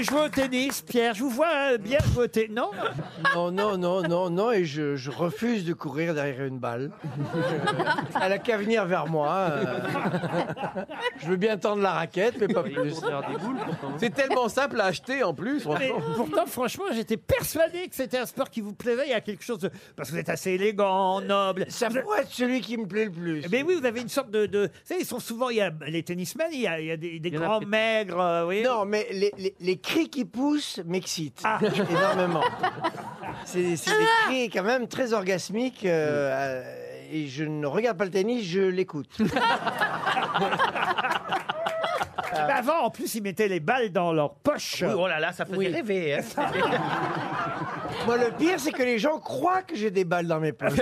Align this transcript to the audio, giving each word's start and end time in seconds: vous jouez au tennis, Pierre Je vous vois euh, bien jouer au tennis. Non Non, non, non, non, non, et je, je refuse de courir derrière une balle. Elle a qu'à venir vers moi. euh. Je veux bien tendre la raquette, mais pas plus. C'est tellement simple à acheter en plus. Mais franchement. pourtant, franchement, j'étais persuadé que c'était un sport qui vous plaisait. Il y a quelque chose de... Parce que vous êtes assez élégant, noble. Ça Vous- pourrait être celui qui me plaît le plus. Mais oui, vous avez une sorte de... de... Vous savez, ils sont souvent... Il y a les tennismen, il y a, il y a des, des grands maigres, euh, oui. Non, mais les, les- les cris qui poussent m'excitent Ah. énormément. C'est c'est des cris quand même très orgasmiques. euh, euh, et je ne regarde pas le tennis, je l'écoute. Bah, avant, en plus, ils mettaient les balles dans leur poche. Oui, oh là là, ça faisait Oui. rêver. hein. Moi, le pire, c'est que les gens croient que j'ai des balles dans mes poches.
vous 0.00 0.06
jouez 0.16 0.24
au 0.24 0.28
tennis, 0.28 0.80
Pierre 0.82 1.14
Je 1.14 1.22
vous 1.22 1.30
vois 1.30 1.72
euh, 1.72 1.78
bien 1.78 1.98
jouer 2.14 2.24
au 2.24 2.26
tennis. 2.26 2.50
Non 2.50 2.70
Non, 3.34 3.50
non, 3.50 3.76
non, 3.78 4.02
non, 4.02 4.30
non, 4.30 4.50
et 4.52 4.64
je, 4.64 4.96
je 4.96 5.10
refuse 5.10 5.64
de 5.64 5.72
courir 5.74 6.14
derrière 6.14 6.44
une 6.46 6.58
balle. 6.58 6.90
Elle 8.22 8.32
a 8.32 8.38
qu'à 8.38 8.56
venir 8.56 8.84
vers 8.86 9.06
moi. 9.06 9.28
euh. 9.50 9.80
Je 11.18 11.26
veux 11.28 11.36
bien 11.36 11.56
tendre 11.58 11.82
la 11.82 11.92
raquette, 11.92 12.36
mais 12.40 12.48
pas 12.48 12.62
plus. 12.62 12.94
C'est 13.98 14.14
tellement 14.14 14.48
simple 14.48 14.80
à 14.80 14.86
acheter 14.86 15.22
en 15.22 15.34
plus. 15.34 15.66
Mais 15.66 15.88
franchement. 15.88 16.14
pourtant, 16.16 16.46
franchement, 16.46 16.84
j'étais 16.94 17.16
persuadé 17.18 17.88
que 17.88 17.94
c'était 17.94 18.18
un 18.18 18.26
sport 18.26 18.48
qui 18.50 18.60
vous 18.62 18.72
plaisait. 18.72 19.04
Il 19.06 19.10
y 19.10 19.14
a 19.14 19.20
quelque 19.20 19.44
chose 19.44 19.58
de... 19.58 19.70
Parce 19.96 20.08
que 20.08 20.14
vous 20.14 20.20
êtes 20.20 20.28
assez 20.30 20.52
élégant, 20.52 21.20
noble. 21.20 21.66
Ça 21.68 21.88
Vous- 21.88 22.00
pourrait 22.00 22.22
être 22.22 22.30
celui 22.30 22.60
qui 22.62 22.76
me 22.78 22.86
plaît 22.86 23.04
le 23.06 23.10
plus. 23.12 23.44
Mais 23.50 23.62
oui, 23.62 23.74
vous 23.78 23.84
avez 23.86 24.00
une 24.00 24.08
sorte 24.08 24.30
de... 24.30 24.46
de... 24.46 24.60
Vous 24.66 24.68
savez, 24.84 25.00
ils 25.02 25.06
sont 25.06 25.20
souvent... 25.20 25.50
Il 25.50 25.56
y 25.56 25.60
a 25.60 25.70
les 25.86 26.02
tennismen, 26.02 26.48
il 26.52 26.60
y 26.60 26.66
a, 26.66 26.80
il 26.80 26.86
y 26.86 26.90
a 26.90 26.96
des, 26.96 27.18
des 27.18 27.30
grands 27.30 27.60
maigres, 27.60 28.20
euh, 28.20 28.46
oui. 28.46 28.62
Non, 28.62 28.84
mais 28.84 29.06
les, 29.12 29.32
les- 29.38 29.54
les 29.60 29.76
cris 29.90 30.08
qui 30.08 30.24
poussent 30.24 30.80
m'excitent 30.86 31.42
Ah. 31.44 31.58
énormément. 31.90 32.42
C'est 33.44 33.76
c'est 33.76 33.90
des 33.90 34.06
cris 34.26 34.50
quand 34.50 34.62
même 34.64 34.88
très 34.88 35.12
orgasmiques. 35.12 35.84
euh, 35.84 36.62
euh, 36.62 36.76
et 37.12 37.26
je 37.26 37.42
ne 37.44 37.66
regarde 37.66 37.96
pas 37.98 38.04
le 38.04 38.10
tennis, 38.10 38.44
je 38.46 38.60
l'écoute. 38.60 39.10
Bah, 39.18 39.26
avant, 42.56 42.82
en 42.84 42.90
plus, 42.90 43.12
ils 43.16 43.22
mettaient 43.22 43.48
les 43.48 43.58
balles 43.58 43.90
dans 43.90 44.12
leur 44.12 44.34
poche. 44.34 44.84
Oui, 44.86 44.92
oh 44.96 45.08
là 45.08 45.18
là, 45.18 45.32
ça 45.32 45.44
faisait 45.44 45.56
Oui. 45.56 45.66
rêver. 45.68 46.14
hein. 46.14 46.20
Moi, 48.06 48.16
le 48.16 48.30
pire, 48.30 48.60
c'est 48.60 48.70
que 48.72 48.82
les 48.84 48.98
gens 49.00 49.18
croient 49.18 49.62
que 49.62 49.74
j'ai 49.74 49.90
des 49.90 50.04
balles 50.04 50.28
dans 50.28 50.38
mes 50.40 50.52
poches. 50.52 50.78